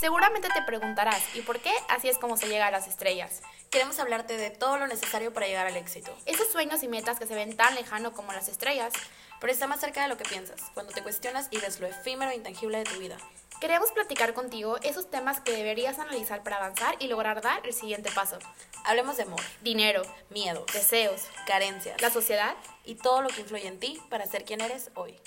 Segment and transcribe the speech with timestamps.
[0.00, 3.42] Seguramente te preguntarás, ¿y por qué así es como se llega a las estrellas?
[3.68, 6.16] Queremos hablarte de todo lo necesario para llegar al éxito.
[6.24, 8.94] Esos sueños y metas que se ven tan lejano como las estrellas,
[9.40, 12.30] pero está más cerca de lo que piensas, cuando te cuestionas y ves lo efímero
[12.30, 13.18] e intangible de tu vida.
[13.60, 18.10] Queremos platicar contigo esos temas que deberías analizar para avanzar y lograr dar el siguiente
[18.10, 18.38] paso.
[18.86, 23.78] Hablemos de amor, dinero, miedos, deseos, carencias, la sociedad y todo lo que influye en
[23.78, 25.20] ti para ser quien eres hoy.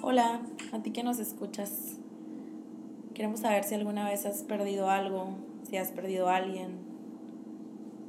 [0.00, 0.40] Hola,
[0.72, 1.96] a ti que nos escuchas.
[3.14, 5.30] Queremos saber si alguna vez has perdido algo,
[5.68, 6.78] si has perdido a alguien.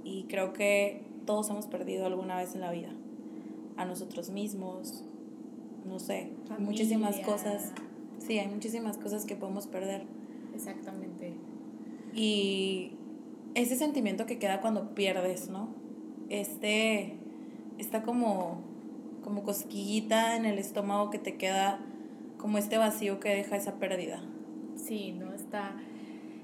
[0.03, 2.89] Y creo que todos hemos perdido alguna vez en la vida.
[3.77, 5.03] A nosotros mismos,
[5.85, 7.71] no sé, muchísimas cosas.
[8.19, 10.03] Sí, hay muchísimas cosas que podemos perder.
[10.53, 11.33] Exactamente.
[12.13, 12.91] Y
[13.55, 15.69] ese sentimiento que queda cuando pierdes, ¿no?
[16.29, 17.15] Este
[17.77, 18.69] está como
[19.23, 21.79] como cosquillita en el estómago que te queda
[22.39, 24.21] como este vacío que deja esa pérdida.
[24.75, 25.33] Sí, ¿no?
[25.33, 25.75] Está...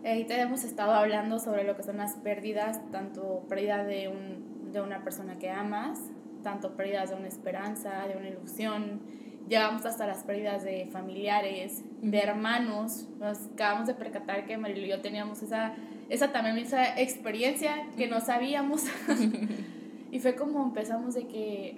[0.06, 4.82] Ahorita hemos estado hablando sobre lo que son las pérdidas, tanto pérdida de, un, de
[4.82, 6.00] una persona que amas,
[6.44, 9.02] tanto pérdidas de una esperanza, de una ilusión,
[9.50, 13.08] llegamos hasta las pérdidas de familiares, de hermanos.
[13.20, 15.74] Nos acabamos de percatar que Marilo y yo teníamos esa,
[16.10, 18.84] esa también esa experiencia que no sabíamos.
[20.12, 21.78] y fue como empezamos de que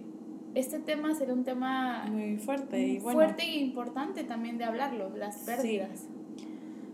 [0.56, 3.20] este tema será un tema muy fuerte y bueno.
[3.20, 6.06] fuerte e importante también de hablarlo, las pérdidas.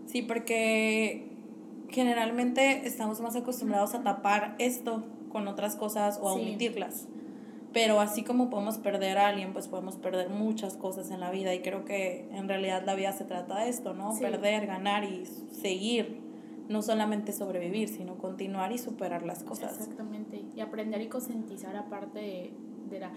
[0.06, 0.22] Sí.
[0.22, 1.28] porque
[1.88, 7.08] generalmente estamos más acostumbrados a tapar esto con otras cosas o a omitirlas.
[7.72, 11.52] Pero así como podemos perder a alguien, pues podemos perder muchas cosas en la vida
[11.54, 14.16] y creo que en realidad la vida se trata de esto, ¿no?
[14.16, 16.20] Perder, ganar y seguir,
[16.68, 19.72] no solamente sobrevivir, sino continuar y superar las cosas.
[19.72, 22.52] Exactamente, y aprender y concientizar aparte de,
[22.94, 23.10] de la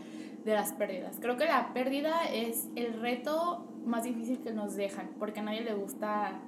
[0.48, 1.18] de las pérdidas.
[1.20, 5.62] Creo que la pérdida es el reto más difícil que nos dejan, porque a nadie
[5.62, 6.40] le gusta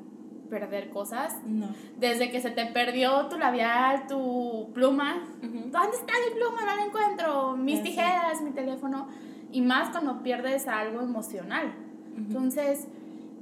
[0.49, 1.35] perder cosas.
[1.45, 1.67] No.
[1.99, 5.27] Desde que se te perdió tu labial, tu pluma.
[5.41, 6.61] ¿Dónde está mi pluma?
[6.65, 7.57] No la encuentro.
[7.57, 9.09] Mis tijeras, mi teléfono.
[9.51, 11.73] Y más cuando pierdes algo emocional.
[12.15, 12.87] Entonces,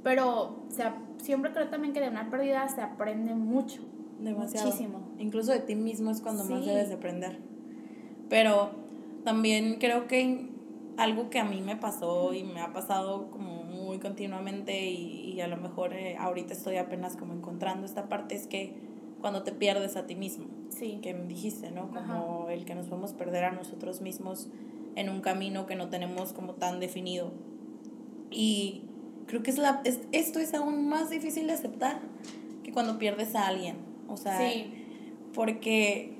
[0.02, 0.64] pero
[1.18, 3.80] siempre creo también que de una pérdida se aprende mucho.
[4.18, 4.66] Demasiado.
[4.66, 5.12] Muchísimo.
[5.18, 7.38] Incluso de ti mismo es cuando más debes de aprender.
[8.28, 8.87] Pero
[9.28, 10.48] también creo que
[10.96, 15.48] algo que a mí me pasó y me ha pasado como muy continuamente y, a
[15.48, 18.74] lo mejor eh, ahorita estoy apenas como encontrando esta parte es que
[19.20, 20.98] cuando te pierdes a ti mismo, sí.
[21.02, 21.90] que me dijiste, ¿no?
[21.90, 24.48] Como el que nos podemos perder a nosotros mismos
[24.96, 27.30] en un camino que no tenemos como tan definido.
[28.30, 28.84] Y
[29.26, 32.00] creo que es la, esto es aún más difícil de aceptar
[32.62, 33.76] que cuando pierdes a alguien.
[34.08, 34.40] O sea,
[35.34, 36.17] porque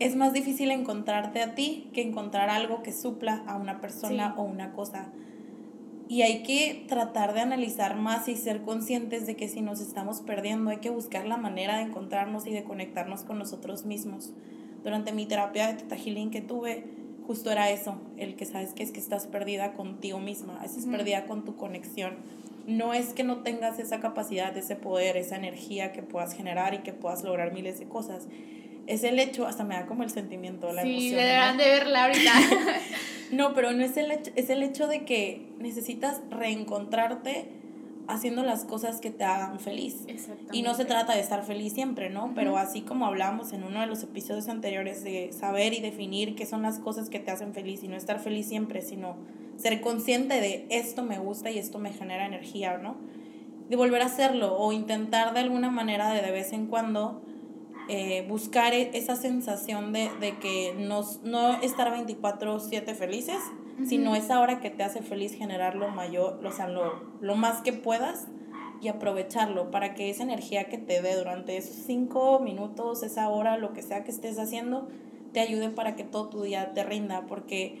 [0.00, 4.42] es más difícil encontrarte a ti que encontrar algo que supla a una persona o
[4.42, 5.06] una cosa.
[6.08, 10.20] Y hay que tratar de analizar más y ser conscientes de que si nos estamos
[10.20, 14.32] perdiendo hay que buscar la manera de encontrarnos y de conectarnos con nosotros mismos.
[14.82, 16.84] Durante mi terapia de Teta Healing que tuve,
[17.26, 21.24] justo era eso, el que sabes que es que estás perdida contigo misma, estás perdida
[21.24, 22.16] con tu conexión.
[22.66, 26.78] No es que no tengas esa capacidad, ese poder, esa energía que puedas generar y
[26.78, 28.26] que puedas lograr miles de cosas
[28.86, 31.10] es el hecho, hasta me da como el sentimiento, la sí, emoción.
[31.10, 32.32] Sí, deberán de verla ahorita.
[33.32, 37.48] no, pero no es el hecho, es el hecho de que necesitas reencontrarte
[38.06, 40.04] haciendo las cosas que te hagan feliz.
[40.52, 42.32] Y no se trata de estar feliz siempre, ¿no?
[42.34, 46.46] Pero así como hablamos en uno de los episodios anteriores de saber y definir qué
[46.46, 49.16] son las cosas que te hacen feliz y no estar feliz siempre, sino
[49.56, 52.96] ser consciente de esto me gusta y esto me genera energía, ¿no?
[53.68, 57.22] De volver a hacerlo o intentar de alguna manera de de vez en cuando
[57.88, 63.38] eh, buscar e-, esa sensación de, de que no, no estar 24/7 felices,
[63.86, 67.60] sino esa hora que te hace feliz generar lo mayor, o sea, lo, lo más
[67.60, 68.28] que puedas
[68.80, 73.56] y aprovecharlo para que esa energía que te dé durante esos cinco minutos, esa hora,
[73.56, 74.88] lo que sea que estés haciendo,
[75.32, 77.78] te ayude para que todo tu día te rinda, porque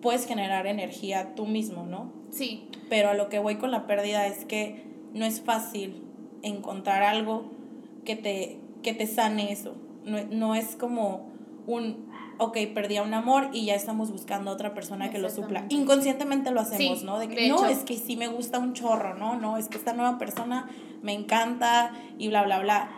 [0.00, 2.12] puedes generar energía tú mismo, ¿no?
[2.30, 2.68] Sí.
[2.88, 6.02] Pero a lo que voy con la pérdida es que no es fácil
[6.42, 7.50] encontrar algo
[8.04, 9.74] que te, que te sane eso.
[10.04, 11.32] No, no es como
[11.66, 12.06] un,
[12.38, 15.66] ok, perdí a un amor y ya estamos buscando a otra persona que lo supla.
[15.70, 17.18] Inconscientemente lo hacemos, ¿no?
[17.18, 19.34] De que no, es que sí me gusta un chorro, ¿no?
[19.34, 20.70] No, es que esta nueva persona
[21.02, 22.90] me encanta y bla, bla, bla.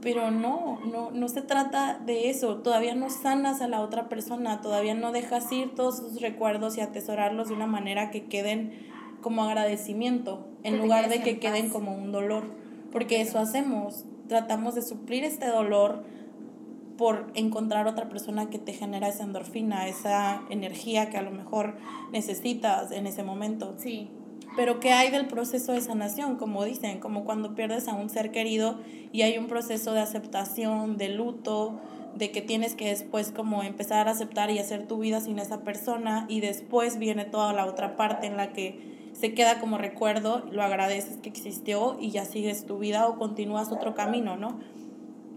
[0.00, 2.62] Pero no, no, no se trata de eso.
[2.62, 6.80] Todavía no sanas a la otra persona, todavía no dejas ir todos sus recuerdos y
[6.80, 8.72] atesorarlos de una manera que queden
[9.20, 12.44] como agradecimiento, en lugar de que queden como un dolor.
[12.90, 16.04] Porque eso hacemos tratamos de suplir este dolor
[16.96, 21.76] por encontrar otra persona que te genera esa endorfina, esa energía que a lo mejor
[22.10, 23.74] necesitas en ese momento.
[23.78, 24.08] Sí.
[24.56, 26.36] Pero ¿qué hay del proceso de sanación?
[26.36, 28.78] Como dicen, como cuando pierdes a un ser querido
[29.12, 31.78] y hay un proceso de aceptación, de luto,
[32.14, 35.60] de que tienes que después como empezar a aceptar y hacer tu vida sin esa
[35.60, 40.44] persona y después viene toda la otra parte en la que se queda como recuerdo,
[40.50, 44.60] lo agradeces que existió y ya sigues tu vida o continúas otro camino, ¿no?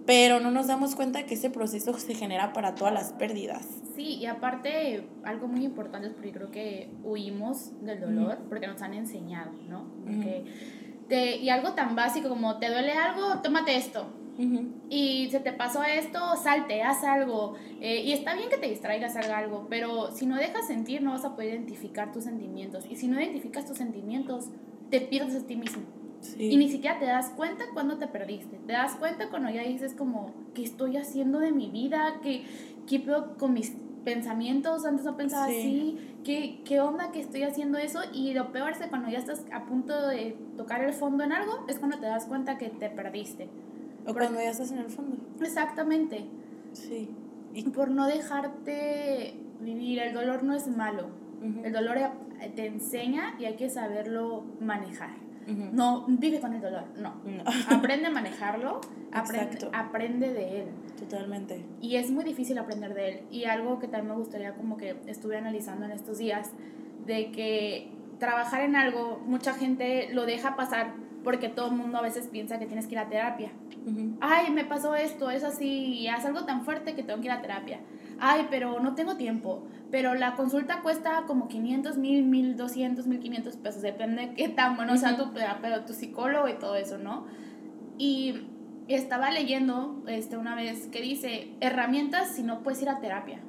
[0.06, 3.66] Pero no nos damos cuenta que ese proceso se genera para todas las pérdidas.
[3.96, 8.82] Sí, y aparte, algo muy importante es porque creo que huimos del dolor, porque nos
[8.82, 9.86] han enseñado, ¿no?
[11.08, 13.42] te, y algo tan básico como, ¿te duele algo?
[13.42, 14.08] Tómate esto.
[14.90, 17.56] Y se te pasó esto, salte, haz algo.
[17.82, 21.12] Eh, y está bien que te distraigas, haga algo, pero si no dejas sentir, no
[21.12, 22.86] vas a poder identificar tus sentimientos.
[22.90, 24.50] Y si no identificas tus sentimientos,
[24.90, 25.84] te pierdes a ti mismo.
[26.38, 28.58] Y ni siquiera te das cuenta cuando te perdiste.
[28.66, 32.20] Te das cuenta cuando ya dices como, ¿qué estoy haciendo de mi vida?
[32.22, 32.44] ¿Qué,
[32.88, 34.86] qué puedo con mis pensamientos?
[34.86, 35.98] Antes no pensaba así.
[36.24, 38.02] ¿Qué, ¿Qué onda que estoy haciendo eso?
[38.14, 41.32] Y lo peor es que cuando ya estás a punto de tocar el fondo en
[41.32, 43.50] algo, es cuando te das cuenta que te perdiste.
[44.10, 45.18] O cuando ya estás en el fondo.
[45.42, 46.26] Exactamente.
[46.74, 47.10] Sí.
[47.54, 51.08] Y por no dejarte vivir, el dolor no es malo.
[51.64, 51.98] El dolor
[52.56, 55.12] te enseña y hay que saberlo manejar.
[55.48, 57.22] No vive con el dolor, no.
[57.70, 60.68] Aprende a manejarlo, aprende, aprende de él.
[61.00, 61.66] Totalmente.
[61.82, 63.22] Y es muy difícil aprender de él.
[63.32, 66.52] Y algo que también me gustaría como que estuve analizando en estos días,
[67.08, 72.02] de que trabajar en algo, mucha gente lo deja pasar porque todo el mundo a
[72.02, 73.52] veces piensa que tienes que ir a terapia.
[74.22, 77.42] Ay, me pasó esto, es así, haz algo tan fuerte que tengo que ir a
[77.42, 77.80] terapia.
[78.20, 79.64] Ay, pero no tengo tiempo.
[79.92, 83.82] Pero la consulta cuesta como 500, 1000, 1200, 1500 pesos.
[83.82, 85.32] Depende de qué tan bueno sea tu,
[85.62, 87.26] pero tu psicólogo y todo eso, ¿no?
[87.98, 88.48] Y
[88.88, 93.40] estaba leyendo este, una vez que dice herramientas si no puedes ir a terapia.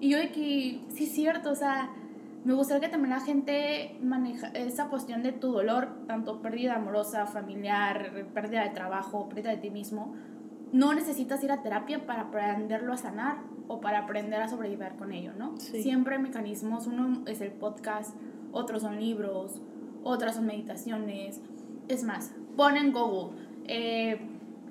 [0.00, 1.90] Y yo de que, sí es cierto, o sea,
[2.46, 7.26] me gustaría que también la gente maneja esa cuestión de tu dolor, tanto pérdida amorosa,
[7.26, 10.14] familiar, pérdida de trabajo, pérdida de ti mismo.
[10.72, 15.12] No necesitas ir a terapia para aprenderlo a sanar o para aprender a sobrevivir con
[15.12, 15.56] ello, ¿no?
[15.58, 16.86] Siempre hay mecanismos.
[16.86, 18.16] Uno es el podcast,
[18.52, 19.60] otros son libros,
[20.04, 21.40] otras son meditaciones.
[21.88, 23.36] Es más, pon en Google.
[23.64, 24.20] Eh,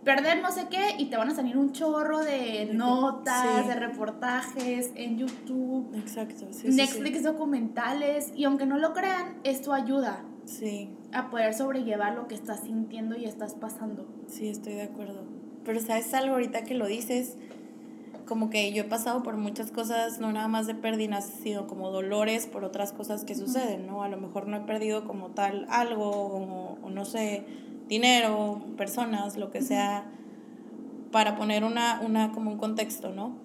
[0.06, 4.92] perder no sé qué y te van a salir un chorro de notas, de reportajes
[4.96, 5.94] en YouTube.
[5.96, 6.46] Exacto.
[6.52, 10.24] Sí, Netflix documentales y aunque no lo crean, esto ayuda.
[10.46, 10.92] Sí.
[11.12, 14.07] A poder sobrellevar lo que estás sintiendo y estás pasando.
[14.28, 15.24] Sí, estoy de acuerdo.
[15.66, 17.38] Pero sabes algo ahorita que lo dices,
[18.28, 21.90] como que yo he pasado por muchas cosas, no nada más de pérdidas, sino como
[21.90, 24.04] dolores por otras cosas que suceden, ¿no?
[24.04, 27.44] A lo mejor no he perdido como tal algo o no sé,
[27.88, 30.06] dinero, personas, lo que sea,
[31.12, 33.38] para poner una, una, como un contexto, ¿no?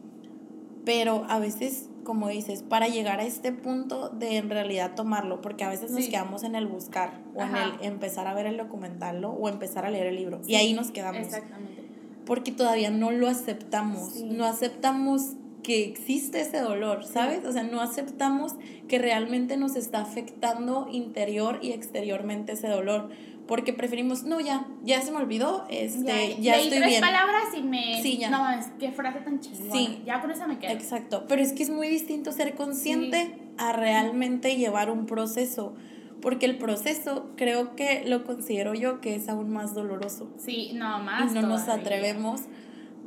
[0.84, 5.64] Pero a veces, como dices, para llegar a este punto de en realidad tomarlo, porque
[5.64, 9.24] a veces nos quedamos en el buscar o en el empezar a ver el documental
[9.24, 10.40] o empezar a leer el libro.
[10.46, 11.22] y ahí nos quedamos.
[11.22, 11.84] Exactamente.
[12.24, 14.20] Porque todavía no lo aceptamos.
[14.22, 17.44] No aceptamos que existe ese dolor, ¿sabes?
[17.44, 18.54] O sea, no aceptamos
[18.88, 23.10] que realmente nos está afectando interior y exteriormente ese dolor
[23.50, 27.62] porque preferimos, no, ya, ya se me olvidó, este, ya, ya estoy tres palabras y
[27.62, 28.00] me...
[28.00, 28.30] Sí, ya.
[28.30, 29.72] No, es qué frase tan chingona.
[29.72, 30.02] Sí.
[30.06, 30.70] Ya con esa me quedo.
[30.70, 35.74] Exacto, pero es que es muy distinto ser consciente a realmente llevar un proceso,
[36.22, 40.30] porque el proceso creo que lo considero yo que es aún más doloroso.
[40.38, 42.42] Sí, no, más Y no nos atrevemos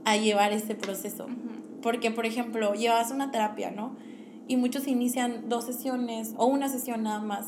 [0.04, 1.28] a llevar ese proceso.
[1.82, 3.96] Porque, por ejemplo, llevas una terapia, ¿no?
[4.50, 7.46] Y muchos inician dos sesiones o una sesión nada más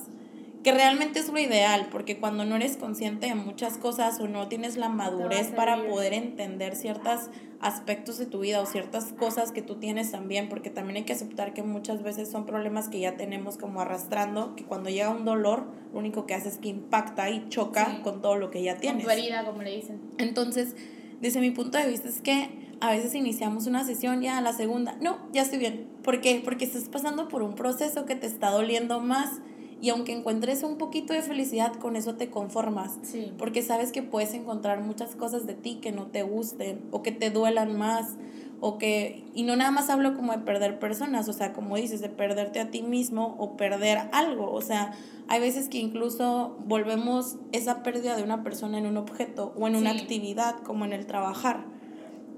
[0.66, 4.48] que realmente es lo ideal, porque cuando no eres consciente de muchas cosas o no
[4.48, 7.30] tienes la madurez para poder entender ciertos
[7.60, 11.14] aspectos de tu vida o ciertas cosas que tú tienes también, porque también hay que
[11.14, 15.24] aceptar que muchas veces son problemas que ya tenemos como arrastrando, que cuando llega un
[15.24, 18.80] dolor, lo único que hace es que impacta y choca con todo lo que ya
[18.80, 19.06] tienes.
[19.06, 20.02] Con tu herida, como le dicen.
[20.18, 20.76] Entonces,
[21.22, 22.50] desde mi punto de vista es que
[22.82, 25.88] a veces iniciamos una sesión ya a la segunda, no, ya estoy bien.
[26.02, 26.42] ¿Por qué?
[26.44, 29.42] Porque estás pasando por un proceso que te está doliendo más
[29.82, 32.98] y aunque encuentres un poquito de felicidad, con eso te conformas.
[33.04, 33.34] Sí.
[33.38, 37.12] Porque sabes que puedes encontrar muchas cosas de ti que no te gusten o que
[37.12, 38.16] te duelan más.
[38.62, 42.00] O que, y no nada más hablo como de perder personas, o sea, como dices,
[42.00, 44.50] de perderte a ti mismo o perder algo.
[44.52, 44.94] O sea,
[45.28, 49.76] hay veces que incluso volvemos esa pérdida de una persona en un objeto o en
[49.76, 51.66] una actividad, como en el trabajar.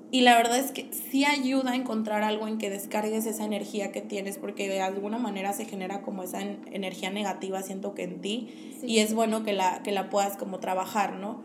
[0.09, 3.91] Y la verdad es que sí ayuda a encontrar algo en que descargues esa energía
[3.91, 8.21] que tienes, porque de alguna manera se genera como esa energía negativa, siento que en
[8.21, 8.47] ti,
[8.83, 11.41] y es bueno que la, que la puedas como trabajar, ¿no?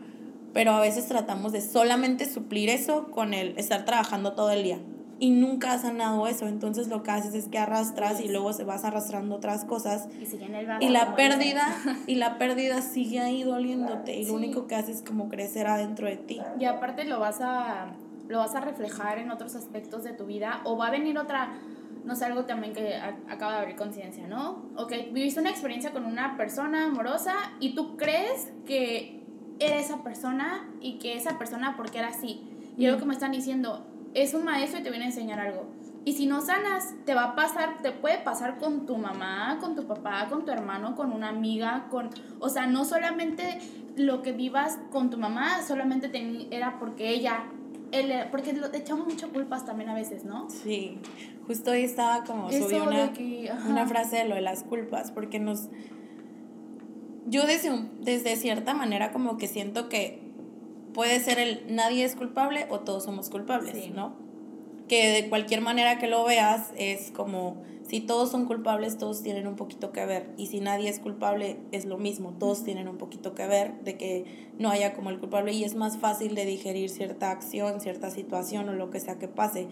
[0.53, 4.79] Pero a veces tratamos de solamente suplir eso con el estar trabajando todo el día.
[5.19, 6.47] y nunca has sanado eso.
[6.47, 10.09] Entonces lo que haces es que arrastras y luego se vas arrastrando otras cosas.
[10.81, 11.77] Y, la pérdida,
[12.07, 16.07] y la pérdida sigue ahí doliéndote y lo único que haces es como crecer adentro
[16.07, 16.41] de ti.
[16.59, 17.93] Y aparte lo vas a
[18.27, 21.53] lo vas a reflejar en otros aspectos de tu vida o va a venir otra
[22.03, 22.95] no sé, algo también que
[23.29, 24.63] acaba de abrir conciencia, ¿no?
[24.75, 29.23] Ok, viviste una experiencia con una persona amorosa y tú crees que
[29.59, 32.43] era esa persona y que esa persona porque era así.
[32.77, 35.65] Y algo que me están diciendo, es un maestro y te viene a enseñar algo.
[36.05, 39.75] Y si no sanas, te va a pasar, te puede pasar con tu mamá, con
[39.75, 43.59] tu papá, con tu hermano, con una amiga, con, o sea, no solamente
[43.95, 46.11] lo que vivas con tu mamá, solamente
[46.51, 47.45] era porque ella,
[47.93, 50.49] él, porque le echamos muchas culpas también a veces, ¿no?
[50.49, 50.99] Sí,
[51.47, 53.13] justo hoy estaba como subí una,
[53.67, 55.69] una frase de lo de las culpas, porque nos,
[57.25, 57.71] yo desde,
[58.01, 60.21] desde cierta manera como que siento que
[60.93, 64.15] puede ser el nadie es culpable o todos somos culpables, ¿no?
[64.87, 69.47] Que de cualquier manera que lo veas es como si todos son culpables, todos tienen
[69.47, 70.29] un poquito que ver.
[70.37, 73.97] Y si nadie es culpable, es lo mismo, todos tienen un poquito que ver de
[73.97, 74.25] que
[74.57, 78.69] no haya como el culpable y es más fácil de digerir cierta acción, cierta situación
[78.69, 79.67] o lo que sea que pase.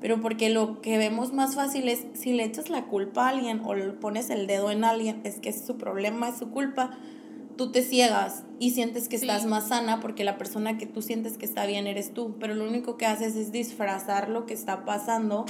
[0.00, 3.60] Pero porque lo que vemos más fácil es si le echas la culpa a alguien
[3.64, 6.98] o le pones el dedo en alguien, es que es su problema, es su culpa
[7.60, 11.36] tú te ciegas y sientes que estás más sana porque la persona que tú sientes
[11.36, 14.86] que está bien eres tú, pero lo único que haces es disfrazar lo que está
[14.86, 15.44] pasando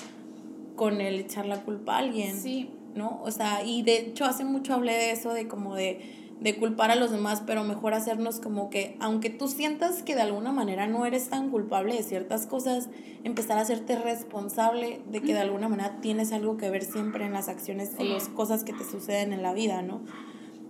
[0.75, 2.37] con el echar la culpa a alguien.
[2.37, 2.69] Sí.
[2.97, 3.21] ¿No?
[3.23, 6.01] O sea, y de hecho hace mucho hablé de eso, de como de,
[6.41, 10.23] de culpar a los demás, pero mejor hacernos como que, aunque tú sientas que de
[10.23, 12.89] alguna manera no eres tan culpable de ciertas cosas,
[13.23, 17.35] empezar a hacerte responsable de que de alguna manera tienes algo que ver siempre en
[17.35, 20.01] las acciones o las cosas que te suceden en la vida, ¿no?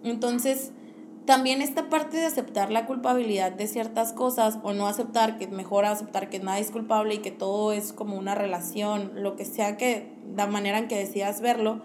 [0.02, 0.72] Entonces,
[1.26, 5.84] también esta parte de aceptar la culpabilidad de ciertas cosas o no aceptar, que mejor
[5.84, 9.76] aceptar que nadie es culpable y que todo es como una relación, lo que sea
[9.76, 11.82] que, la manera en que decidas verlo,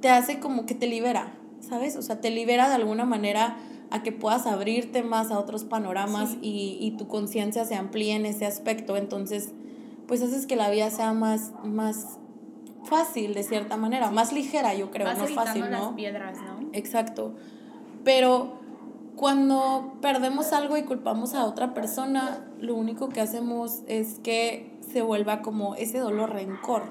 [0.00, 1.96] te hace como que te libera, ¿sabes?
[1.96, 3.56] O sea, te libera de alguna manera
[3.90, 8.26] a que puedas abrirte más a otros panoramas y, y, tu conciencia se amplíe en
[8.26, 8.96] ese aspecto.
[8.96, 9.52] Entonces,
[10.06, 12.18] pues haces que la vida sea más, más
[12.84, 15.68] fácil de cierta manera, más ligera, yo creo, no fácil, ¿no?
[15.70, 16.68] las piedras, ¿no?
[16.72, 17.34] Exacto.
[18.04, 18.52] Pero
[19.16, 25.02] cuando perdemos algo y culpamos a otra persona, lo único que hacemos es que se
[25.02, 26.82] vuelva como ese dolor rencor.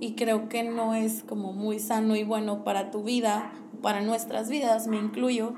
[0.00, 4.48] Y creo que no es como muy sano y bueno para tu vida, para nuestras
[4.48, 5.54] vidas, me incluyo,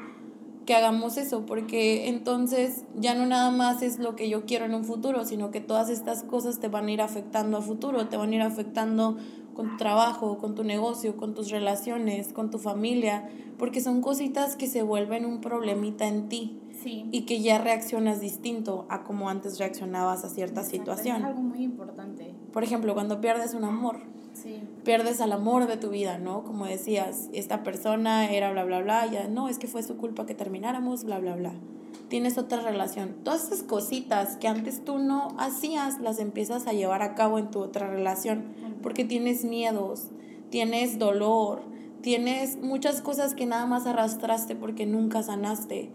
[0.66, 4.74] que hagamos eso, porque entonces ya no nada más es lo que yo quiero en
[4.74, 8.16] un futuro, sino que todas estas cosas te van a ir afectando a futuro, te
[8.16, 9.16] van a ir afectando
[9.60, 14.56] con tu trabajo, con tu negocio, con tus relaciones, con tu familia, porque son cositas
[14.56, 16.56] que se vuelven un problemita en ti.
[16.82, 21.18] Y que ya reaccionas distinto a como antes reaccionabas a cierta situación.
[21.18, 22.32] Es algo muy importante.
[22.54, 23.98] Por ejemplo, cuando pierdes un amor.
[24.82, 26.42] Pierdes al amor de tu vida, ¿no?
[26.42, 30.24] Como decías, esta persona era bla, bla, bla, ya no, es que fue su culpa
[30.24, 31.52] que termináramos, bla, bla, bla.
[32.08, 33.16] Tienes otra relación.
[33.24, 37.50] Todas esas cositas que antes tú no hacías, las empiezas a llevar a cabo en
[37.50, 40.10] tu otra relación porque tienes miedos,
[40.50, 41.62] tienes dolor,
[42.02, 45.90] tienes muchas cosas que nada más arrastraste porque nunca sanaste.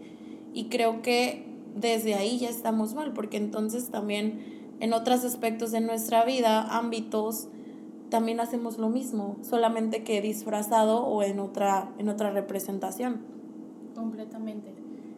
[0.52, 5.80] Y creo que desde ahí ya estamos mal, porque entonces también en otros aspectos de
[5.80, 7.48] nuestra vida, ámbitos,
[8.08, 13.20] también hacemos lo mismo, solamente que disfrazado o en otra, en otra representación.
[13.94, 14.72] Completamente.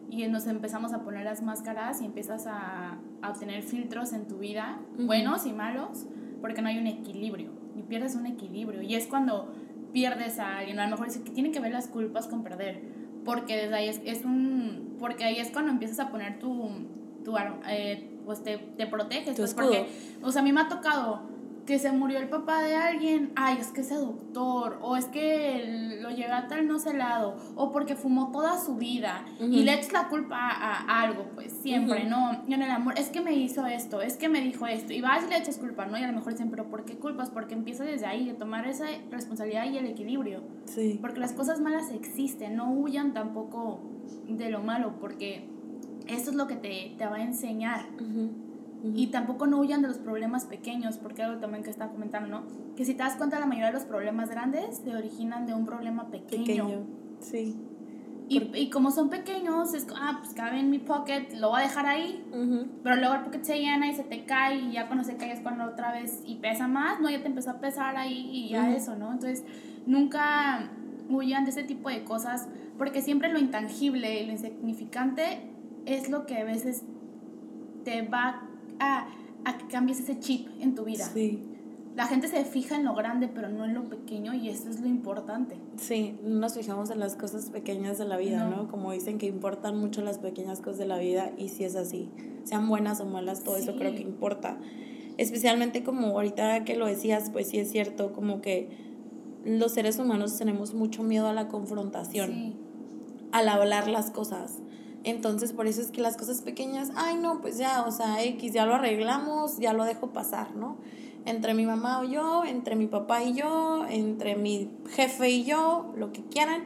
[0.09, 4.39] Y nos empezamos a poner las máscaras y empiezas a, a obtener filtros en tu
[4.39, 6.05] vida, buenos y malos,
[6.41, 8.81] porque no hay un equilibrio y pierdes un equilibrio.
[8.81, 9.51] Y es cuando
[9.91, 12.81] pierdes a alguien, a lo mejor es que tiene que ver las culpas con perder,
[13.25, 16.69] porque desde ahí es, es un, porque ahí es cuando empiezas a poner tu,
[17.23, 17.35] tu
[17.67, 19.87] eh, pues te, te proteges, pues porque,
[20.21, 21.21] o sea, a mí me ha tocado
[21.69, 25.99] que se murió el papá de alguien, ay, es que ese doctor, o es que
[26.01, 29.75] lo llega a tal no sé lado, o porque fumó toda su vida y le
[29.75, 32.43] echas la culpa a, algo, pues siempre, ¿no?
[32.47, 35.01] Y en el amor, es que me hizo esto, es que me dijo esto, y
[35.01, 35.95] vas y le echas culpa, ¿no?
[35.99, 37.29] Y a lo mejor dicen, pero ¿por qué culpas?
[37.29, 40.41] Porque empieza desde ahí, de tomar esa responsabilidad y el equilibrio.
[40.65, 40.97] Sí.
[40.99, 43.79] Porque las cosas malas existen, no huyan tampoco
[44.27, 45.47] de lo malo, porque
[46.07, 47.85] eso es lo que te, te va a enseñar.
[48.81, 52.43] Y tampoco no huyan de los problemas pequeños, porque algo también que estaba comentando, ¿no?
[52.77, 55.65] Que si te das cuenta, la mayoría de los problemas grandes se originan de un
[55.65, 56.45] problema pequeño.
[56.45, 56.85] Pequeño,
[57.19, 57.57] sí.
[58.29, 61.63] Y, y, como son pequeños, es ah, pues cabe en mi pocket, lo voy a
[61.63, 62.23] dejar ahí,
[62.83, 65.31] pero luego el pocket se llena y se te cae y ya cuando se cae
[65.31, 67.09] es cuando otra vez y pesa más, ¿no?
[67.09, 69.11] Ya te empezó a pesar ahí y ya eso, ¿no?
[69.11, 69.43] Entonces,
[69.87, 70.69] nunca
[71.09, 75.49] huyan de ese tipo de cosas, porque siempre lo intangible y lo insignificante
[75.87, 76.83] es lo que a veces
[77.83, 78.48] te va
[78.79, 79.07] a,
[79.45, 81.05] a que cambies ese chip en tu vida.
[81.05, 81.43] Sí.
[81.95, 84.79] La gente se fija en lo grande, pero no en lo pequeño, y eso es
[84.79, 85.57] lo importante.
[85.75, 88.69] Sí, no nos fijamos en las cosas pequeñas de la vida, ¿no?
[88.69, 92.09] Como dicen que importan mucho las pequeñas cosas de la vida, y si es así,
[92.45, 94.57] sean buenas o malas, todo eso creo que importa.
[95.17, 98.69] Especialmente como ahorita que lo decías, pues sí es cierto, como que
[99.43, 102.53] los seres humanos tenemos mucho miedo a la confrontación,
[103.33, 104.59] al hablar las cosas.
[105.03, 108.53] Entonces, por eso es que las cosas pequeñas, ay, no, pues ya, o sea, X,
[108.53, 110.77] ya lo arreglamos, ya lo dejo pasar, ¿no?
[111.25, 115.93] Entre mi mamá o yo, entre mi papá y yo, entre mi jefe y yo,
[115.95, 116.63] lo que quieran,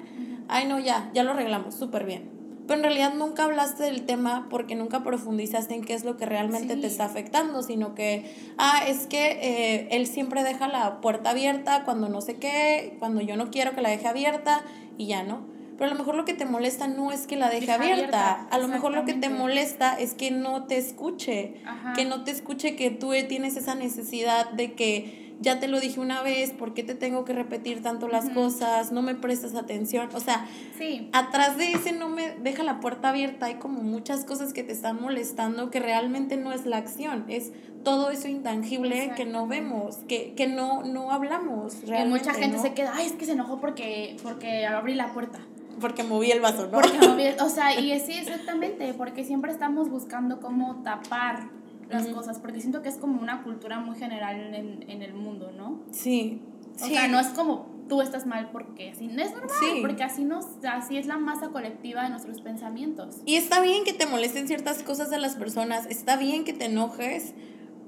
[0.47, 2.31] ay, no, ya, ya lo arreglamos, súper bien.
[2.65, 6.25] Pero en realidad nunca hablaste del tema porque nunca profundizaste en qué es lo que
[6.25, 11.31] realmente te está afectando, sino que, ah, es que eh, él siempre deja la puerta
[11.31, 14.63] abierta cuando no sé qué, cuando yo no quiero que la deje abierta
[14.97, 15.52] y ya, ¿no?
[15.77, 18.47] Pero a lo mejor lo que te molesta no es que la deje abierta.
[18.49, 21.55] A lo mejor lo que te molesta es que no te escuche.
[21.95, 25.99] Que no te escuche que tú tienes esa necesidad de que ya te lo dije
[25.99, 28.91] una vez, ¿por qué te tengo que repetir tanto las cosas?
[28.91, 30.09] No me prestas atención.
[30.13, 31.09] O sea, sí.
[31.11, 33.47] atrás de ese no me deja la puerta abierta.
[33.47, 37.25] Hay como muchas cosas que te están molestando que realmente no es la acción.
[37.27, 37.51] Es
[37.83, 41.81] todo eso intangible que no vemos, que, que no, no hablamos.
[41.85, 45.13] Realmente, y mucha gente se queda, ay, es que se enojó porque, porque abrí la
[45.13, 45.39] puerta.
[45.79, 46.71] Porque moví el vaso, ¿no?
[46.71, 51.49] Porque moví, o sea, y sí, exactamente, porque siempre estamos buscando cómo tapar
[51.89, 55.51] las cosas, porque siento que es como una cultura muy general en, en el mundo,
[55.51, 55.79] ¿no?
[55.91, 56.41] Sí.
[56.81, 59.51] O sea, no es como tú estás mal porque así no es normal,
[59.81, 63.17] porque así, nos, así es la masa colectiva de nuestros pensamientos.
[63.25, 66.65] Y está bien que te molesten ciertas cosas de las personas, está bien que te
[66.65, 67.33] enojes,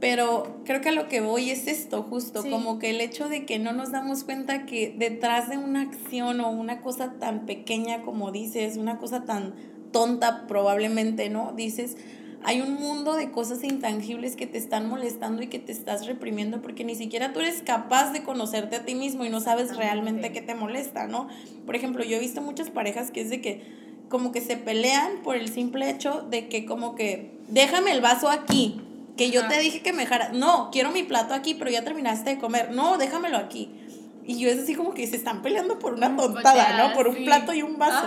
[0.06, 3.44] pero creo que a lo que voy es esto, justo, como que el hecho de
[3.44, 8.04] que no nos damos cuenta que detrás de una acción o una cosa tan pequeña
[8.04, 9.56] como dices, una cosa tan
[9.92, 11.54] tonta probablemente, ¿no?
[11.54, 11.98] Dices,
[12.44, 16.62] hay un mundo de cosas intangibles que te están molestando y que te estás reprimiendo
[16.62, 20.32] porque ni siquiera tú eres capaz de conocerte a ti mismo y no sabes realmente
[20.32, 21.30] qué te molesta, ¿no?
[21.66, 23.64] Por ejemplo, yo he visto muchas parejas que es de que
[24.08, 28.30] como que se pelean por el simple hecho de que como que déjame el vaso
[28.30, 28.85] aquí,
[29.18, 32.32] que yo te dije que me dejara, no, quiero mi plato aquí, pero ya terminaste
[32.32, 33.72] de comer, no, déjamelo aquí.
[34.28, 36.94] Y yo es así como que se están peleando por una tontada, ¿no?
[36.96, 38.06] Por un plato y un vaso.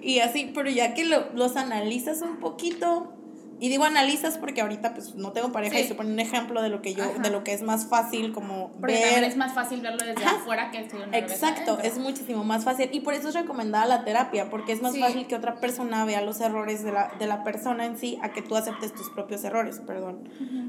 [0.00, 3.12] Y así, pero ya que lo, los analizas un poquito,
[3.60, 6.70] y digo analizas porque ahorita pues no tengo pareja y se pone un ejemplo de
[6.70, 9.22] lo que yo, de lo que es más fácil como porque ver.
[9.22, 12.88] es más fácil verlo desde afuera que uno Exacto, es muchísimo más fácil.
[12.92, 16.22] Y por eso es recomendada la terapia, porque es más fácil que otra persona vea
[16.22, 19.44] los errores de la, de la persona en sí a que tú aceptes tus propios
[19.44, 20.28] errores, perdón,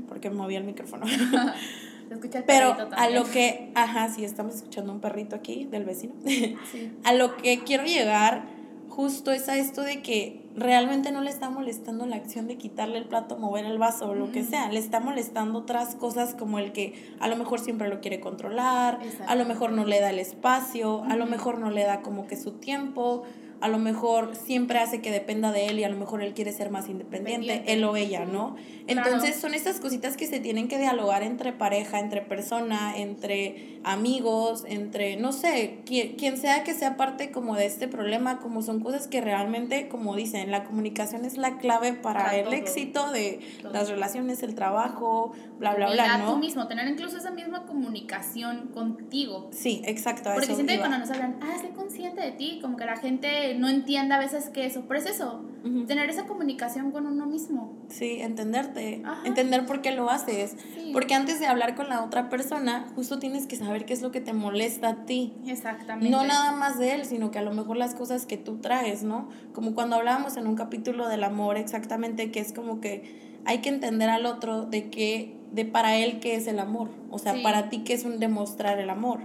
[0.10, 1.06] porque moví el micrófono.
[2.12, 6.14] el Pero a lo que, ajá, sí, estamos escuchando un perrito aquí del vecino.
[7.06, 8.61] a lo que quiero llegar
[8.92, 12.98] justo es a esto de que realmente no le está molestando la acción de quitarle
[12.98, 16.60] el plato, mover el vaso o lo que sea, le está molestando otras cosas como
[16.60, 20.10] el que a lo mejor siempre lo quiere controlar, a lo mejor no le da
[20.10, 23.24] el espacio, a lo mejor no le da como que su tiempo,
[23.62, 26.52] a lo mejor siempre hace que dependa de él y a lo mejor él quiere
[26.52, 28.56] ser más independiente, él o ella, ¿no?
[28.88, 34.64] Entonces son estas cositas que se tienen que dialogar entre pareja, entre persona, entre amigos,
[34.68, 39.08] entre, no sé, quien, sea que sea parte como de este problema, como son cosas
[39.08, 43.40] que realmente, como dicen, la comunicación es la clave para, el éxito de
[43.72, 46.34] las relaciones, el trabajo, bla, bla, bla, ¿no?
[46.34, 49.50] tú mismo, tener incluso esa misma comunicación contigo.
[49.52, 50.32] Sí, exacto.
[50.34, 53.51] Porque siento que cuando nos hablan, ah, sé consciente de ti, como que la gente
[53.58, 55.44] no entiende a veces que eso, pero es eso,
[55.88, 57.74] tener esa comunicación con uno mismo.
[57.90, 60.56] Sí, entenderte, entender por qué lo haces,
[60.94, 64.12] porque antes de hablar con la otra persona, justo tienes que saber qué es lo
[64.12, 65.34] que te molesta a ti.
[65.48, 66.10] Exactamente.
[66.10, 69.04] No nada más de él, sino que a lo mejor las cosas que tú traes,
[69.04, 69.30] ¿no?
[69.54, 73.70] Como cuando hablábamos en un capítulo del amor, exactamente, que es como que hay que
[73.70, 77.70] entender al otro de que, de para él qué es el amor, o sea, para
[77.70, 79.22] ti qué es un demostrar el amor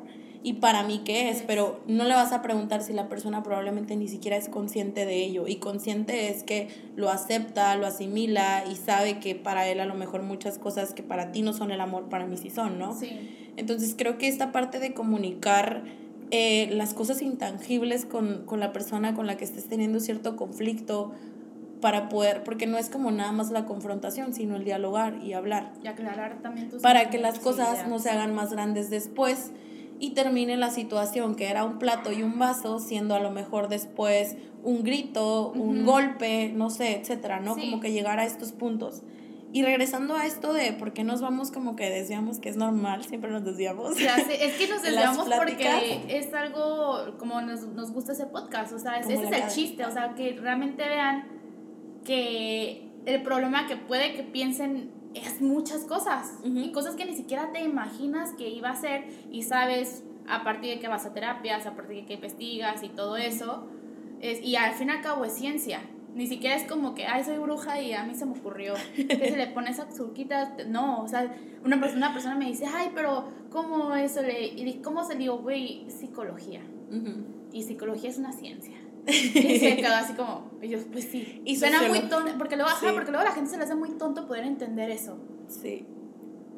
[0.47, 3.97] y para mí qué es, pero no le vas a preguntar si la persona probablemente
[3.97, 8.77] ni siquiera es consciente de ello y consciente es que lo acepta, lo asimila y
[8.77, 11.81] sabe que para él a lo mejor muchas cosas que para ti no son el
[11.81, 12.97] amor, para mí sí son, ¿no?
[12.97, 13.11] Sí.
[13.57, 15.83] Entonces creo que esta parte de comunicar
[16.31, 21.11] eh, las cosas intangibles con, con la persona con la que estés teniendo cierto conflicto,
[21.81, 25.73] para poder, porque no es como nada más la confrontación, sino el dialogar y hablar.
[25.83, 29.53] Y aclarar también tus Para que las cosas no se hagan más grandes después
[29.99, 33.69] y termine la situación que era un plato y un vaso siendo a lo mejor
[33.69, 37.55] después un grito, un golpe, no sé, etcétera, ¿no?
[37.55, 39.03] Como que llegar a estos puntos.
[39.53, 43.05] Y regresando a esto de por qué nos vamos como que desviamos, que es normal,
[43.05, 43.97] siempre nos desviamos.
[43.97, 48.99] es que nos desviamos porque es algo como nos, nos gusta ese podcast, o sea,
[48.99, 51.29] ese es el chiste, o sea, que realmente vean
[52.05, 57.53] que el problema que puede que piensen es muchas cosas y cosas que ni siquiera
[57.53, 61.67] te imaginas que iba a ser y sabes a partir de que vas a terapias,
[61.67, 63.67] a partir de que investigas y todo eso.
[64.21, 65.81] Es, y al fin y al cabo es ciencia.
[66.15, 68.75] Ni siquiera es como que, ay, soy bruja y a mí se me ocurrió.
[68.97, 70.57] Que se le pone esa surquita.
[70.67, 71.31] No, o sea,
[71.63, 74.47] una persona, una persona me dice, ay, pero ¿cómo eso le.?
[74.47, 75.85] Y ¿cómo se digo, güey?
[75.91, 76.63] Psicología.
[77.53, 78.77] Y psicología es una ciencia.
[79.07, 81.43] Y se quedó así como, ellos, pues sí.
[81.45, 83.91] Y suena muy tonto, porque luego, porque luego a la gente se le hace muy
[83.91, 85.19] tonto poder entender eso.
[85.49, 85.87] Sí.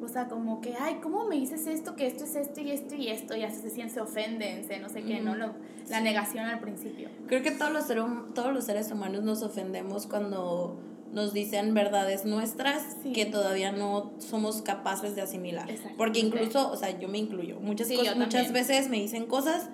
[0.01, 1.95] O sea, como que, ay, ¿cómo me dices esto?
[1.95, 4.79] Que esto es esto y esto y esto, y hasta se sienten, se ofenden, se
[4.79, 5.35] no sé qué, ¿no?
[5.35, 5.53] Lo,
[5.89, 7.09] la negación al principio.
[7.27, 10.79] Creo que todos los, seres, todos los seres humanos nos ofendemos cuando
[11.11, 15.67] nos dicen verdades nuestras que todavía no somos capaces de asimilar.
[15.97, 17.59] Porque incluso, o sea, yo me incluyo.
[17.59, 19.69] Muchas, cosas, muchas veces me dicen cosas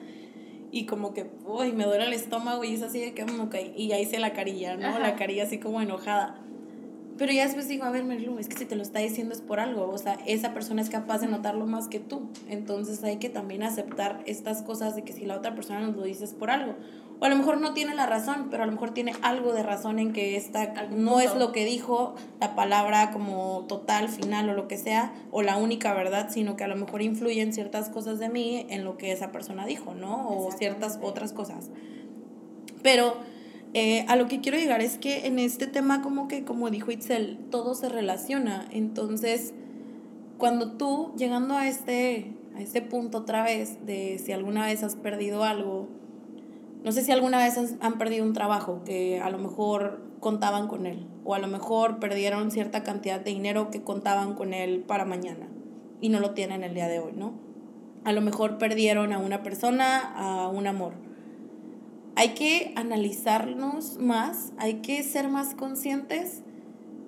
[0.76, 3.74] y como que, uy, me duele el estómago y es así de que, como que,
[3.78, 5.00] y ya hice la carilla, ¿no?
[5.00, 6.45] La carilla así como enojada.
[7.18, 9.42] Pero ya después digo, a ver, Merlu, es que si te lo está diciendo es
[9.42, 12.30] por algo, o sea, esa persona es capaz de notarlo más que tú.
[12.50, 16.04] Entonces hay que también aceptar estas cosas de que si la otra persona nos lo
[16.04, 16.76] dice es por algo.
[17.22, 19.64] O a lo mejor no tiene la razón, pero a lo mejor tiene algo de
[19.64, 24.54] razón en que esta no es lo que dijo la palabra como total, final o
[24.54, 28.20] lo que sea, o la única verdad, sino que a lo mejor influyen ciertas cosas
[28.20, 30.28] de mí en lo que esa persona dijo, ¿no?
[30.30, 31.70] O ciertas otras cosas.
[32.84, 33.16] Pero
[33.78, 36.92] eh, a lo que quiero llegar es que en este tema como que, como dijo
[36.92, 38.70] Itzel, todo se relaciona.
[38.72, 39.54] Entonces,
[40.38, 44.96] cuando tú, llegando a este, a este punto otra vez, de si alguna vez has
[44.96, 45.90] perdido algo,
[46.86, 50.86] no sé si alguna vez han perdido un trabajo que a lo mejor contaban con
[50.86, 55.04] él, o a lo mejor perdieron cierta cantidad de dinero que contaban con él para
[55.04, 55.50] mañana
[56.00, 57.34] y no lo tienen el día de hoy, ¿no?
[58.06, 61.05] A lo mejor perdieron a una persona, a un amor
[62.16, 66.44] hay que analizarnos más, hay que ser más conscientes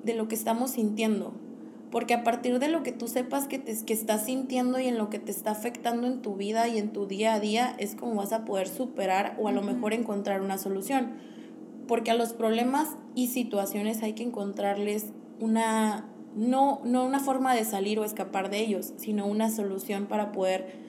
[0.04, 1.34] de lo que estamos sintiendo.
[1.92, 4.98] Porque a partir de lo que tú sepas que, te, que estás sintiendo y en
[4.98, 7.96] lo que te está afectando en tu vida y en tu día a día, es
[7.96, 11.14] como vas a poder superar o a lo mejor encontrar una solución.
[11.88, 17.64] Porque a los problemas y situaciones hay que encontrarles una, no, no una forma de
[17.64, 20.87] salir o escapar de ellos, sino una solución para poder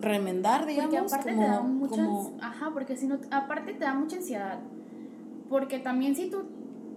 [0.00, 0.94] remendar, digamos.
[0.94, 2.06] Porque aparte te da mucha,
[2.40, 4.60] ajá, porque si no, aparte te da mucha ansiedad.
[5.48, 6.44] Porque también si tú,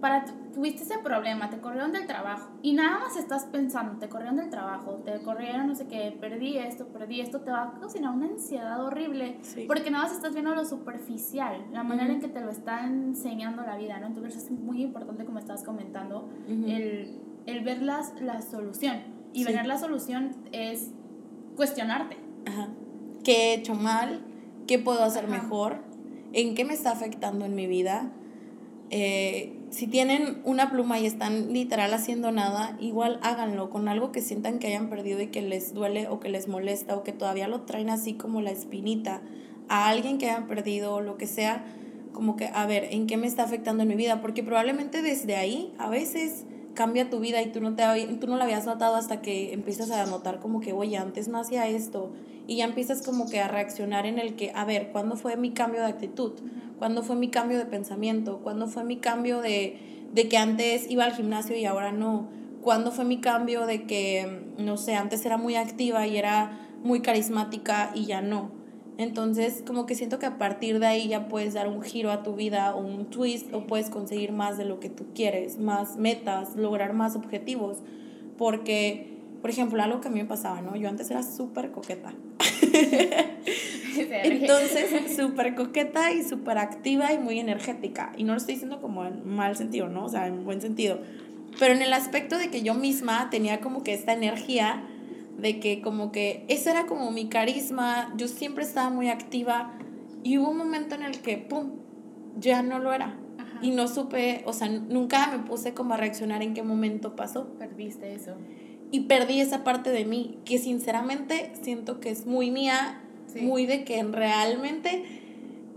[0.00, 4.36] para, tuviste ese problema, te corrieron del trabajo y nada más estás pensando, te corrieron
[4.36, 8.12] del trabajo, te corrieron no sé qué, perdí esto, perdí esto, te va a cocinar
[8.12, 9.38] una ansiedad horrible.
[9.66, 13.62] Porque nada más estás viendo lo superficial, la manera en que te lo está enseñando
[13.62, 14.08] la vida, ¿no?
[14.08, 19.20] Entonces es muy importante, como estabas comentando, el, el ver las, la solución.
[19.32, 20.90] Y ver la solución es
[21.54, 22.16] cuestionarte.
[22.46, 22.68] Ajá
[23.24, 24.20] qué he hecho mal,
[24.66, 25.78] qué puedo hacer mejor,
[26.32, 28.10] en qué me está afectando en mi vida.
[28.90, 34.20] Eh, si tienen una pluma y están literal haciendo nada, igual háganlo con algo que
[34.20, 37.46] sientan que hayan perdido y que les duele o que les molesta o que todavía
[37.46, 39.22] lo traen así como la espinita
[39.68, 41.64] a alguien que hayan perdido o lo que sea,
[42.12, 44.20] como que a ver, ¿en qué me está afectando en mi vida?
[44.20, 47.84] Porque probablemente desde ahí a veces cambia tu vida y tú no, te,
[48.20, 51.38] tú no la habías notado hasta que empiezas a notar como que, oye, antes no
[51.38, 52.12] hacía esto
[52.46, 55.50] y ya empiezas como que a reaccionar en el que, a ver, ¿cuándo fue mi
[55.50, 56.32] cambio de actitud?
[56.78, 58.40] ¿Cuándo fue mi cambio de pensamiento?
[58.42, 62.28] ¿Cuándo fue mi cambio de, de que antes iba al gimnasio y ahora no?
[62.62, 67.00] ¿Cuándo fue mi cambio de que, no sé, antes era muy activa y era muy
[67.00, 68.59] carismática y ya no?
[69.00, 72.22] Entonces, como que siento que a partir de ahí ya puedes dar un giro a
[72.22, 75.96] tu vida o un twist o puedes conseguir más de lo que tú quieres, más
[75.96, 77.78] metas, lograr más objetivos.
[78.36, 79.10] Porque
[79.40, 80.76] por ejemplo, algo que a mí me pasaba, ¿no?
[80.76, 82.12] Yo antes era súper coqueta.
[83.96, 88.12] Entonces, súper coqueta y súper activa y muy energética.
[88.18, 90.04] Y no lo estoy diciendo como en mal sentido, ¿no?
[90.04, 91.00] O sea, en buen sentido.
[91.58, 94.84] Pero en el aspecto de que yo misma tenía como que esta energía
[95.40, 99.72] de que como que ese era como mi carisma, yo siempre estaba muy activa
[100.22, 101.70] y hubo un momento en el que, ¡pum!,
[102.38, 103.16] ya no lo era.
[103.62, 107.46] Y no supe, o sea, nunca me puse como a reaccionar en qué momento pasó.
[107.58, 108.36] Perdiste eso
[108.90, 113.00] y perdí esa parte de mí, que sinceramente siento que es muy mía,
[113.40, 115.04] muy de que realmente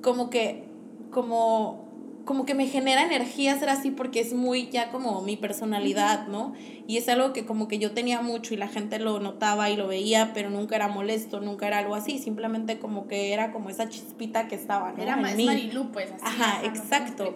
[0.02, 0.64] como que,
[1.12, 1.83] como,
[2.26, 6.54] como que me genera energía ser así porque es muy ya como mi personalidad, ¿no?
[6.88, 9.76] Y es algo que como que yo tenía mucho y la gente lo notaba y
[9.76, 13.70] lo veía, pero nunca era molesto, nunca era algo así, simplemente como que era como
[13.70, 15.04] esa chispita que estaba, ¿no?
[15.04, 16.24] Era más Marilú, pues, así.
[16.24, 17.34] Ajá, exacto.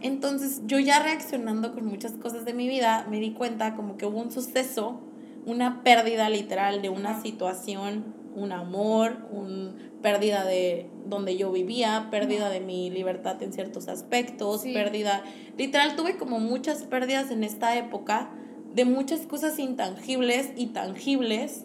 [0.00, 4.06] Entonces, yo ya reaccionando con muchas cosas de mi vida, me di cuenta como que
[4.06, 5.00] hubo un suceso
[5.46, 12.48] una pérdida literal de una situación, un amor, una pérdida de donde yo vivía, pérdida
[12.48, 15.22] de mi libertad en ciertos aspectos, pérdida,
[15.58, 18.30] literal tuve como muchas pérdidas en esta época
[18.74, 21.64] de muchas cosas intangibles y tangibles.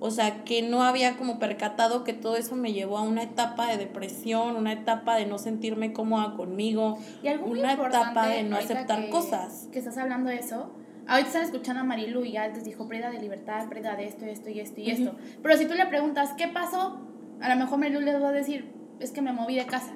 [0.00, 3.68] O sea, que no había como percatado que todo eso me llevó a una etapa
[3.70, 8.56] de depresión, una etapa de no sentirme cómoda conmigo, y algo una etapa de no
[8.56, 9.68] aceptar cosas.
[9.72, 10.70] Que estás hablando de eso.
[11.06, 14.50] Ahorita están escuchando a Marilu y les dijo pérdida de libertad, pérdida de esto, esto
[14.50, 15.14] y esto y esto.
[15.42, 17.00] Pero si tú le preguntas, ¿qué pasó?
[17.40, 19.92] A lo mejor Marilu les va a decir, es que me moví de casa.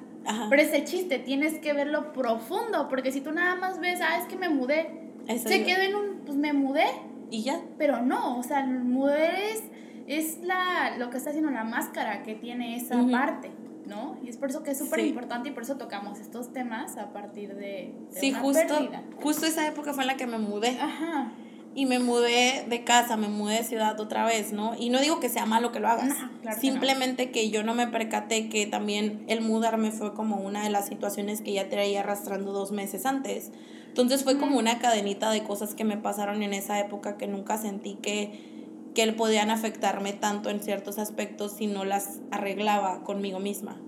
[0.49, 4.25] Pero ese chiste tienes que verlo profundo, porque si tú nada más ves, ah, es
[4.25, 6.85] que me mudé, se quedó en un, pues me mudé.
[7.31, 7.61] Y ya.
[7.77, 9.63] Pero no, o sea, mudar es,
[10.07, 13.51] es la, lo que está haciendo la máscara que tiene esa parte.
[13.85, 14.19] ¿no?
[14.23, 17.11] Y es por eso que es súper importante y por eso tocamos estos temas a
[17.11, 20.77] partir de, sí, justo, justo esa época fue en la que me mudé.
[20.79, 21.31] Ajá
[21.75, 24.75] y me mudé de casa, me mudé de ciudad otra vez, ¿no?
[24.77, 26.15] Y no digo que sea malo que lo hagas,
[26.59, 30.87] simplemente que, yo no me percaté que también el mudarme fue como una de las
[30.87, 33.51] situaciones que ya traía arrastrando dos meses antes.
[33.87, 37.57] Entonces fue como una cadenita de cosas que me pasaron en esa época que nunca
[37.57, 43.79] sentí que, que podían afectarme tanto en ciertos aspectos si no las arreglaba conmigo misma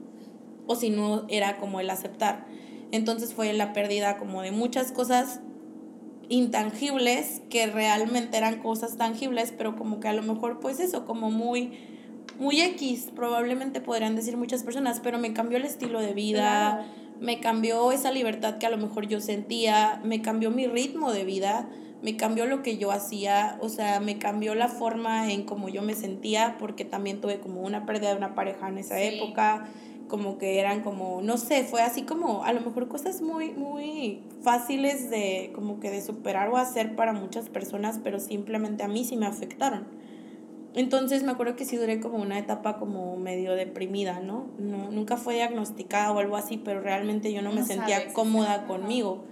[0.68, 2.46] o si no era como el aceptar.
[2.92, 5.40] Entonces fue la pérdida como de muchas cosas
[6.32, 11.30] intangibles que realmente eran cosas tangibles, pero como que a lo mejor pues eso, como
[11.30, 11.74] muy
[12.40, 16.88] muy X, probablemente podrían decir muchas personas, pero me cambió el estilo de vida,
[17.20, 21.26] me cambió esa libertad que a lo mejor yo sentía, me cambió mi ritmo de
[21.26, 21.70] vida,
[22.02, 25.82] me cambió lo que yo hacía, o sea, me cambió la forma en cómo yo
[25.84, 29.68] me sentía, porque también tuve como una pérdida de una pareja en esa época
[30.12, 34.20] como que eran como, no sé, fue así como a lo mejor cosas muy, muy
[34.42, 39.06] fáciles de como que de superar o hacer para muchas personas, pero simplemente a mí
[39.06, 39.86] sí me afectaron.
[40.74, 44.48] Entonces me acuerdo que sí duré como una etapa como medio deprimida, ¿no?
[44.60, 49.24] no nunca fue diagnosticada o algo así, pero realmente yo no, me sentía cómoda conmigo.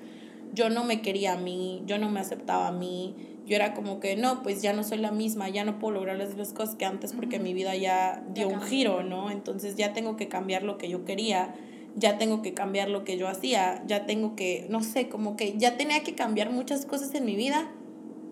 [0.53, 3.99] Yo no me quería a mí, yo no me aceptaba a mí, yo era como
[3.99, 6.75] que no, pues ya no soy la misma, ya no puedo lograr las mismas cosas
[6.75, 9.31] que antes porque mi vida ya dio un giro, ¿no?
[9.31, 11.55] Entonces ya tengo que cambiar lo que yo quería,
[11.95, 15.57] ya tengo que cambiar lo que yo hacía, ya tengo que, no sé, como que
[15.57, 17.71] ya tenía que cambiar muchas cosas en mi vida.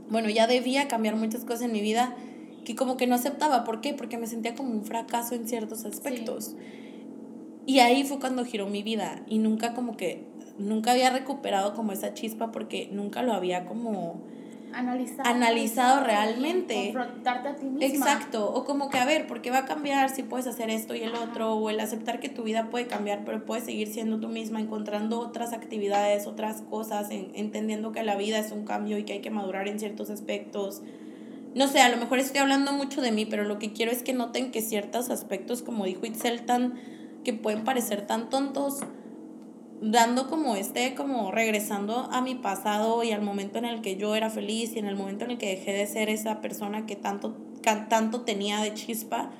[0.10, 2.16] Bueno, ya debía cambiar muchas cosas en mi vida
[2.64, 3.64] que como que no aceptaba.
[3.64, 3.94] ¿Por qué?
[3.94, 6.56] Porque me sentía como un fracaso en ciertos aspectos.
[7.66, 10.26] Y ahí fue cuando giró mi vida y nunca como que,
[10.58, 14.22] nunca había recuperado como esa chispa porque nunca lo había como
[14.74, 16.92] analizado, analizado realmente.
[16.94, 17.86] Confrontarte a ti misma.
[17.86, 20.96] Exacto, o como que a ver, ¿por qué va a cambiar si puedes hacer esto
[20.96, 21.56] y el otro?
[21.56, 25.20] O el aceptar que tu vida puede cambiar, pero puedes seguir siendo tú misma, encontrando
[25.20, 29.32] otras actividades, otras cosas, entendiendo que la vida es un cambio y que hay que
[29.32, 30.82] madurar en ciertos aspectos.
[31.56, 34.04] No sé, a lo mejor estoy hablando mucho de mí, pero lo que quiero es
[34.04, 36.76] que noten que ciertos aspectos, como dijo Itzel, tan,
[37.24, 38.82] que pueden parecer tan tontos,
[39.82, 44.16] dando como este, como regresando a mi pasado y al momento en el que yo
[44.16, 46.96] era feliz y en el momento en el que dejé de ser esa persona que
[46.96, 47.38] tanto,
[47.90, 49.32] tanto tenía de chispa,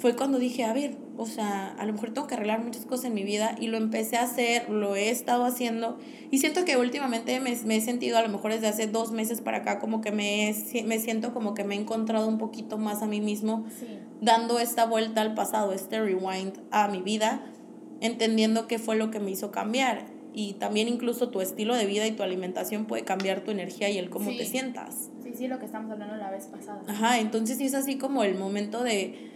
[0.00, 3.06] fue cuando dije, a ver, o sea, a lo mejor tengo que arreglar muchas cosas
[3.06, 5.98] en mi vida y lo empecé a hacer, lo he estado haciendo
[6.30, 9.40] y siento que últimamente me, me he sentido, a lo mejor desde hace dos meses
[9.40, 10.54] para acá, como que me,
[10.84, 13.66] me siento como que me he encontrado un poquito más a mí mismo,
[14.20, 17.42] dando esta vuelta al pasado, este rewind a mi vida
[18.00, 20.06] entendiendo qué fue lo que me hizo cambiar.
[20.34, 23.98] Y también incluso tu estilo de vida y tu alimentación puede cambiar tu energía y
[23.98, 25.10] el cómo te sientas.
[25.22, 26.82] Sí, sí, lo que estamos hablando la vez pasada.
[26.86, 29.30] Ajá, entonces es así como el momento de...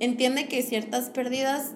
[0.00, 1.74] Entiende que ciertas pérdidas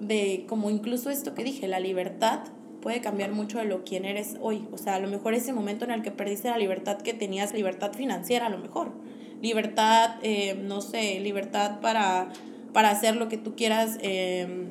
[0.00, 2.40] de, como incluso esto que dije, la libertad
[2.80, 4.66] puede cambiar mucho de lo quién eres hoy.
[4.72, 7.54] O sea, a lo mejor ese momento en el que perdiste la libertad que tenías,
[7.54, 8.92] libertad financiera a lo mejor.
[9.40, 12.30] Libertad, eh, no sé, libertad para,
[12.72, 13.98] para hacer lo que tú quieras.
[14.02, 14.66] Eh,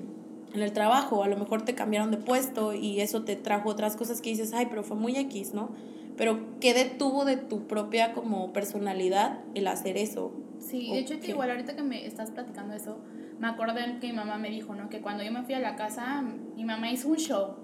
[0.54, 3.96] en el trabajo, a lo mejor te cambiaron de puesto y eso te trajo otras
[3.96, 5.70] cosas que dices, ay, pero fue muy X, ¿no?
[6.18, 10.34] Pero ¿qué detuvo de tu propia como personalidad el hacer eso?
[10.60, 13.00] Sí, de hecho, igual ahorita que me estás platicando eso,
[13.40, 14.90] me acordé que mi mamá me dijo, ¿no?
[14.90, 16.22] Que cuando yo me fui a la casa,
[16.56, 17.56] mi mamá hizo un show.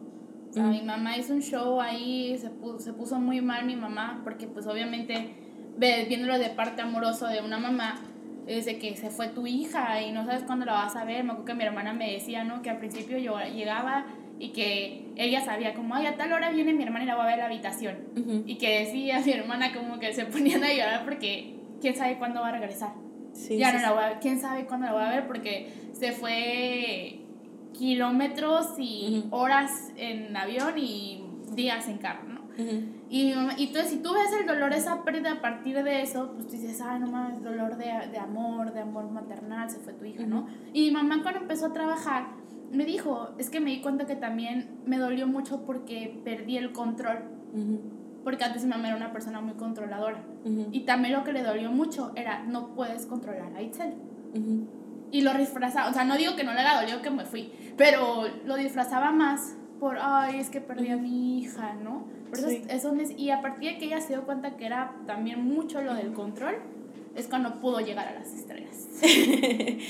[0.50, 3.76] O sea, mi mamá hizo un show ahí, se puso, se puso muy mal mi
[3.76, 5.36] mamá, porque pues obviamente,
[5.78, 8.02] viéndolo de parte amoroso de una mamá,
[8.48, 11.24] desde que se fue tu hija y no sabes cuándo la vas a ver.
[11.24, 12.62] Me acuerdo que mi hermana me decía, ¿no?
[12.62, 14.06] Que al principio yo llegaba
[14.40, 17.24] y que ella sabía como, ay, a tal hora viene mi hermana y la voy
[17.24, 17.98] a ver a la habitación.
[18.46, 22.42] Y que decía mi hermana como que se ponían a llorar porque quién sabe cuándo
[22.42, 22.94] va a regresar.
[23.50, 26.12] ya no la voy a ver, quién sabe cuándo la voy a ver porque se
[26.12, 27.20] fue
[27.78, 32.42] kilómetros y horas en avión y días en carro, ¿no?
[33.10, 36.48] Y, y entonces, si tú ves el dolor, esa pérdida a partir de eso, pues
[36.48, 40.04] tú dices, ay, no mames, dolor de, de amor, de amor maternal, se fue tu
[40.06, 40.48] hija, ¿no?
[40.74, 42.28] Y mi mamá, cuando empezó a trabajar,
[42.72, 46.72] me dijo, es que me di cuenta que también me dolió mucho porque perdí el
[46.74, 47.20] control.
[48.24, 50.22] porque antes mi mamá era una persona muy controladora.
[50.72, 53.94] Y también lo que le dolió mucho era, no puedes controlar a Itzel.
[55.12, 57.54] Y lo disfrazaba, o sea, no digo que no le haya dolido que me fui,
[57.78, 62.06] pero lo disfrazaba más por, ay, es que perdí a mi hija, ¿no?
[62.30, 65.44] Por eso, eso, y a partir de que ella se dio cuenta que era también
[65.44, 66.56] mucho lo del control,
[67.18, 68.88] es cuando pudo llegar a las estrellas.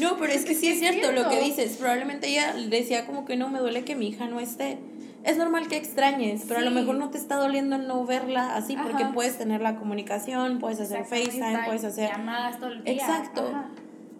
[0.00, 1.76] no, pero es que sí es cierto, lo que dices.
[1.76, 4.78] Probablemente ella decía como que no me duele que mi hija no esté.
[5.24, 8.76] Es normal que extrañes, pero a lo mejor no te está doliendo no verla así
[8.76, 12.94] porque puedes tener la comunicación, puedes hacer FaceTime, puedes hacer llamadas todo el día.
[12.94, 13.52] Exacto.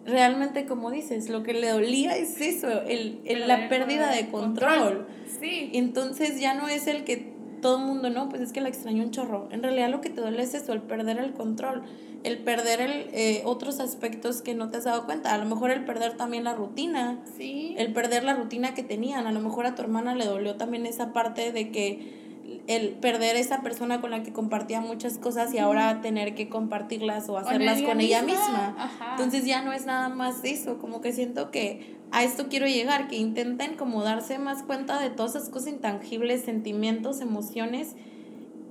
[0.05, 5.07] Realmente como dices, lo que le dolía es eso, el, el la pérdida de control.
[5.41, 5.71] Sí.
[5.73, 7.32] Entonces ya no es el que
[7.63, 9.47] todo el mundo, no, pues es que la extrañó un chorro.
[9.49, 11.81] En realidad lo que te duele es eso, el perder el control,
[12.23, 15.33] el perder el, eh, otros aspectos que no te has dado cuenta.
[15.33, 17.73] A lo mejor el perder también la rutina, sí.
[17.79, 19.25] el perder la rutina que tenían.
[19.25, 22.22] A lo mejor a tu hermana le dolió también esa parte de que
[22.67, 27.29] el perder esa persona con la que compartía muchas cosas y ahora tener que compartirlas
[27.29, 28.91] o hacerlas con ella misma.
[29.11, 33.07] Entonces ya no es nada más eso, como que siento que a esto quiero llegar,
[33.07, 37.95] que intenten como darse más cuenta de todas esas cosas intangibles, sentimientos, emociones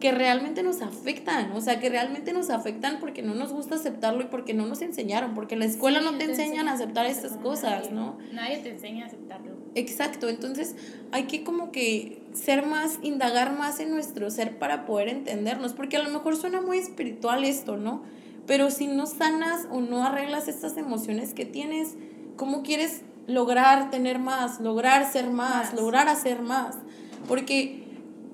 [0.02, 4.22] que realmente nos afectan, o sea, que realmente nos afectan porque no nos gusta aceptarlo
[4.22, 7.36] y porque no nos enseñaron, porque en la escuela no te, enseñan a aceptar estas
[7.36, 8.18] cosas, ¿no?
[8.32, 9.52] Nadie te enseña a aceptarlo.
[9.76, 10.74] Exacto, entonces
[11.12, 15.98] hay que como que ser más, indagar más en nuestro ser para poder entendernos, porque
[15.98, 18.02] a lo mejor suena muy espiritual esto, ¿no?
[18.44, 21.94] Pero si no sanas o no arreglas estas emociones que tienes,
[22.34, 25.72] ¿cómo quieres lograr tener más, lograr ser más.
[25.74, 26.74] lograr hacer más?
[27.28, 27.81] Porque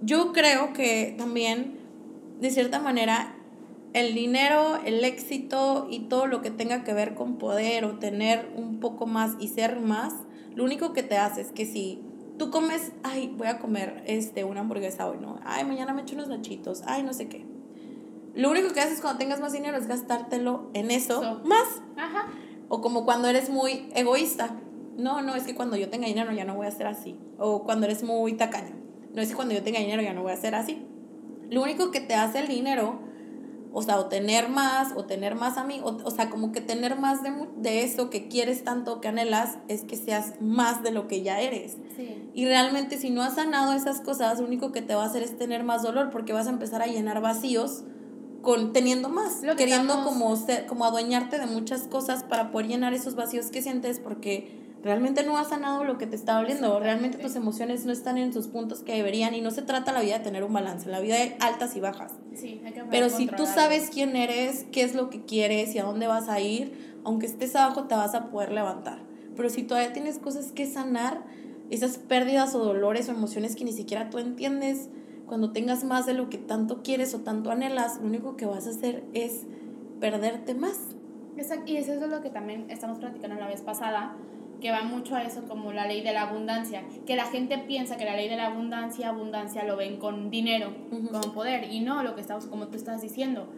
[0.01, 1.79] yo creo que también,
[2.41, 3.35] de cierta manera,
[3.95, 8.53] el dinero, el éxito y todo lo que tenga que ver con poder o tener
[8.55, 10.15] un poco más y ser más,
[10.55, 12.03] lo único que te hace es que si
[12.39, 15.41] tú comes, ay, voy a comer este, una hamburguesa hoy, ¿no?
[15.45, 17.45] Ay, mañana me echo unos nachitos, ay, no sé qué.
[18.35, 21.83] Lo único que haces cuando tengas más dinero es gastártelo en eso, más.
[21.97, 22.29] Ajá.
[22.69, 24.55] O como cuando eres muy egoísta.
[24.97, 27.19] No, no, es que cuando yo tenga dinero ya no voy a ser así.
[27.39, 30.33] O cuando eres muy tacaño no es que cuando yo tenga dinero ya no voy
[30.33, 30.87] a ser así.
[31.51, 33.01] Lo único que te hace el dinero,
[33.73, 36.99] o sea, o tener más, o tener más amigos, o, o, sea, como que tener
[36.99, 41.09] más de, de eso que quieres tanto, que anhelas, es que seas más de lo
[41.09, 41.77] que ya eres.
[41.97, 42.31] Sí.
[42.35, 45.23] Y realmente si no has sanado esas cosas, lo único que te va a hacer
[45.23, 47.85] es tener más dolor, porque vas a empezar a llenar vacíos
[48.43, 53.15] con teniendo más, queriendo como, ser, como adueñarte de muchas cosas para poder llenar esos
[53.15, 57.35] vacíos que sientes, porque realmente no has sanado lo que te está doliendo, realmente tus
[57.37, 60.25] emociones no están en sus puntos que deberían y no se trata la vida de
[60.25, 62.13] tener un balance, la vida de altas y bajas.
[62.35, 65.79] Sí, hay que Pero si tú sabes quién eres, qué es lo que quieres y
[65.79, 69.01] a dónde vas a ir, aunque estés abajo te vas a poder levantar.
[69.37, 71.23] Pero si todavía tienes cosas que sanar,
[71.71, 74.89] esas pérdidas o dolores o emociones que ni siquiera tú entiendes,
[75.27, 78.67] cuando tengas más de lo que tanto quieres o tanto anhelas, lo único que vas
[78.67, 79.43] a hacer es
[80.01, 80.79] perderte más.
[81.37, 84.17] Exacto, y eso es lo que también estamos platicando la vez pasada,
[84.61, 87.97] que va mucho a eso como la ley de la abundancia, que la gente piensa
[87.97, 90.73] que la ley de la abundancia, abundancia lo ven con dinero,
[91.11, 93.49] con poder, y no lo que estamos, como tú estás diciendo.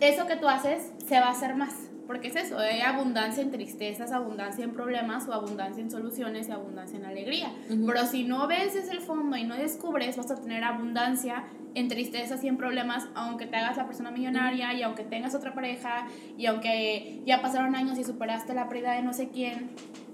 [0.00, 1.74] Eso que tú haces se va a hacer más,
[2.10, 6.50] porque es eso, hay abundancia en tristezas, abundancia en problemas, o abundancia en soluciones y
[6.50, 7.52] abundancia en alegría.
[7.68, 11.44] Pero si no ves desde el fondo y no descubres, vas a tener abundancia
[11.76, 15.54] en tristezas y en problemas, aunque te hagas la persona millonaria y aunque tengas otra
[15.54, 19.70] pareja y aunque ya pasaron años y superaste la pérdida de no sé quién,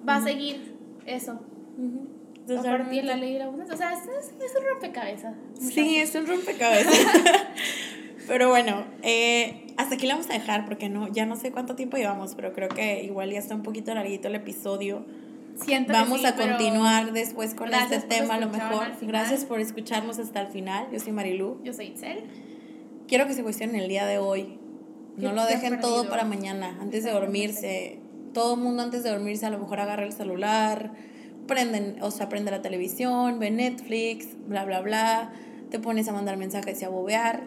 [0.06, 1.40] va a seguir eso.
[2.58, 3.74] A partir la ley de la abundancia.
[3.74, 5.34] O sea, es, es, un rompecabezas.
[5.58, 6.92] Sí, es un rompecabezas.
[8.26, 11.76] pero bueno, eh, hasta aquí lo vamos a dejar porque no, ya no sé cuánto
[11.76, 15.04] tiempo llevamos, pero creo que igual ya está un poquito larguito el episodio.
[15.64, 18.88] Siento Vamos a continuar después con este tema a lo mejor.
[19.00, 20.88] Gracias por escucharnos hasta el final.
[20.92, 21.60] Yo soy Marilu.
[21.64, 22.24] Yo soy Itzel.
[23.08, 24.58] Quiero que se cuestionen el día de hoy.
[25.16, 27.98] No lo dejen todo para mañana, antes de dormirse.
[28.34, 30.92] Todo el mundo antes de dormirse a lo mejor agarra el celular,
[31.46, 35.32] prenden, o sea, prende la televisión, ve Netflix, bla, bla, bla.
[35.70, 37.44] Te pones a mandar mensajes y a bobear.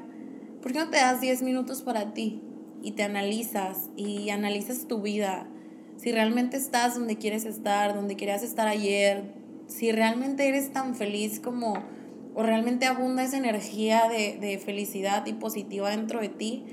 [0.61, 2.41] ¿Por qué no te das 10 minutos para ti?
[2.81, 5.47] Y te analizas y analizas tu vida
[5.99, 9.33] si realmente estás donde quieres estar, donde querías estar ayer,
[9.67, 11.73] si realmente eres tan feliz como,
[12.35, 16.63] o realmente abunda esa energía de, de felicidad y positiva dentro de ti.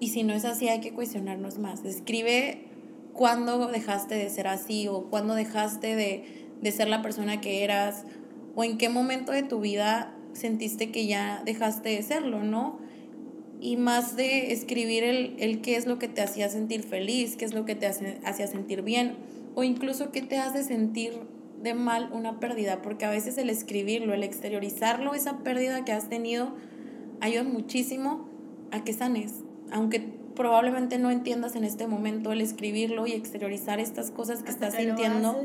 [0.00, 1.84] Y si no es así, hay que cuestionarnos más.
[1.84, 2.64] Escribe
[3.12, 8.06] cuándo dejaste de ser así o cuándo dejaste de, de ser la persona que eras
[8.56, 12.78] o en qué momento de tu vida sentiste que ya dejaste de serlo, ¿no?
[13.60, 17.44] y más de escribir el, el, qué es lo que te hacía sentir feliz, qué
[17.44, 19.16] es lo que te hacía sentir bien,
[19.54, 21.12] o incluso qué te hace sentir
[21.62, 26.08] de mal una pérdida, porque a veces el escribirlo, el exteriorizarlo, esa pérdida que has
[26.08, 26.54] tenido,
[27.20, 28.28] ayudan muchísimo
[28.70, 34.10] a que sanes, aunque probablemente no entiendas en este momento el escribirlo y exteriorizar estas
[34.10, 35.38] cosas que estás sintiendo.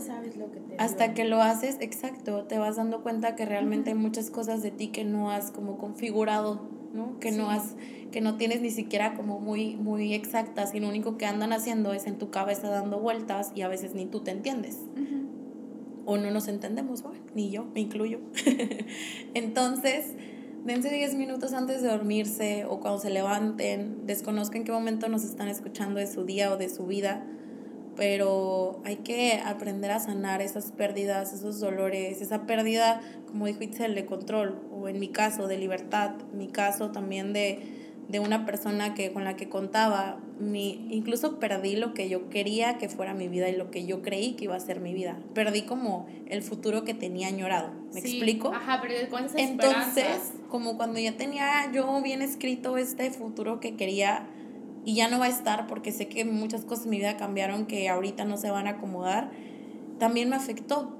[0.77, 4.71] hasta que lo haces, exacto, te vas dando cuenta que realmente hay muchas cosas de
[4.71, 6.61] ti que no has como configurado,
[6.93, 7.19] ¿no?
[7.19, 7.75] Que no has
[8.13, 11.91] que no tienes ni siquiera como muy muy exactas y lo único que andan haciendo
[11.91, 14.79] es en tu cabeza dando vueltas y a veces ni tú te entiendes.
[16.05, 18.21] O no nos entendemos, bueno, ni yo, me incluyo.
[19.33, 20.13] Entonces,
[20.65, 25.23] dense 10 minutos antes de dormirse o cuando se levanten, desconozco en qué momento nos
[25.23, 27.23] están escuchando de su día o de su vida,
[27.95, 33.95] pero hay que aprender a sanar esas pérdidas, esos dolores, esa pérdida, como dijo Itzel,
[33.95, 38.93] de control, o en mi caso, de libertad, mi caso también de de una persona
[38.93, 43.27] que, con la que contaba, mi, incluso perdí lo que yo quería que fuera mi
[43.27, 45.17] vida y lo que yo creí que iba a ser mi vida.
[45.33, 47.71] Perdí como el futuro que tenía añorado.
[47.93, 48.53] ¿Me explico?
[48.53, 53.75] Ajá, pero con esas Entonces, como cuando ya tenía yo bien escrito este futuro que
[53.75, 54.27] quería
[54.85, 57.65] y ya no va a estar porque sé que muchas cosas en mi vida cambiaron
[57.65, 59.31] que ahorita no se van a acomodar,
[59.99, 60.95] también me afectó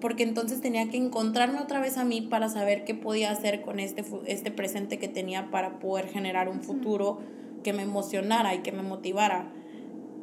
[0.00, 3.80] porque entonces tenía que encontrarme otra vez a mí para saber qué podía hacer con
[3.80, 7.20] este, este presente que tenía para poder generar un futuro
[7.62, 9.50] que me emocionara y que me motivara.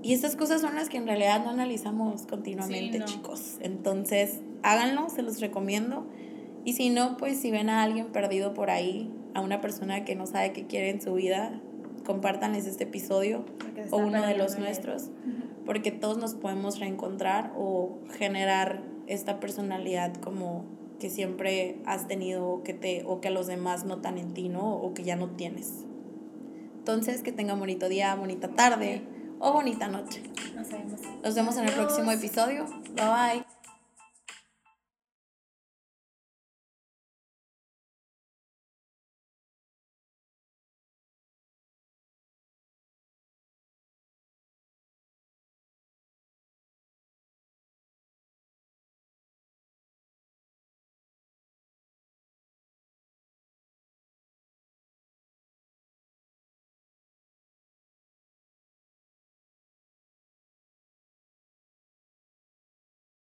[0.04, 3.58] Y estas cosas son las que en realidad no analizamos continuamente, chicos.
[3.60, 6.06] Entonces, háganlo, se los recomiendo.
[6.64, 10.16] Y si no, pues si ven a alguien perdido por ahí, a una persona que
[10.16, 11.60] no sabe qué quiere en su vida,
[12.06, 13.46] compártanles este episodio
[13.90, 15.10] o uno de los nuestros,
[15.66, 20.66] porque todos nos podemos reencontrar o generar esta personalidad como
[21.00, 24.76] que siempre has tenido o que, te, o que los demás notan en ti, ¿no?
[24.76, 25.86] O que ya no tienes.
[26.78, 29.02] Entonces, que tenga bonito día, bonita tarde
[29.40, 30.22] o bonita noche.
[30.56, 31.02] Nos vemos.
[31.24, 32.66] Nos vemos en el próximo episodio.
[32.96, 33.51] Bye bye.